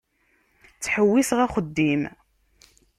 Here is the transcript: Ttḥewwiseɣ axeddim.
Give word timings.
Ttḥewwiseɣ 0.75 1.39
axeddim. 1.45 2.03